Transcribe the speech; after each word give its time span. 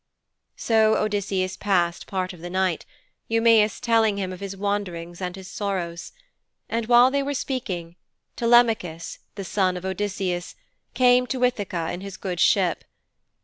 So 0.55 0.95
Odysseus 0.95 1.55
passed 1.55 2.07
part 2.07 2.33
of 2.33 2.39
the 2.41 2.49
night, 2.49 2.87
Eumæus 3.29 3.79
telling 3.79 4.17
him 4.17 4.33
of 4.33 4.39
his 4.39 4.57
wanderings 4.57 5.21
and 5.21 5.35
his 5.35 5.47
sorrows. 5.47 6.11
And 6.67 6.87
while 6.87 7.11
they 7.11 7.21
were 7.21 7.35
speaking, 7.35 7.97
Telemachus, 8.35 9.19
the 9.35 9.45
son 9.45 9.77
of 9.77 9.85
Odysseus, 9.85 10.55
came 10.95 11.27
to 11.27 11.41
Ithaka 11.43 11.91
in 11.93 12.01
his 12.01 12.17
good 12.17 12.39
ship. 12.39 12.83